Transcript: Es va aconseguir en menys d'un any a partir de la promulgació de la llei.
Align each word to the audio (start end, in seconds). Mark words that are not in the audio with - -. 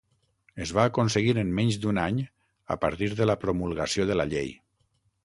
Es 0.63 0.71
va 0.77 0.85
aconseguir 0.91 1.35
en 1.41 1.51
menys 1.59 1.77
d'un 1.83 1.99
any 2.05 2.17
a 2.77 2.79
partir 2.87 3.11
de 3.21 3.29
la 3.33 3.37
promulgació 3.45 4.09
de 4.13 4.17
la 4.21 4.27
llei. 4.33 4.51